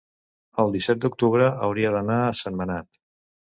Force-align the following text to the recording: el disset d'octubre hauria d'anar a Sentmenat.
el 0.63 0.73
disset 0.75 1.01
d'octubre 1.03 1.51
hauria 1.69 1.93
d'anar 1.99 2.19
a 2.25 2.35
Sentmenat. 2.43 2.93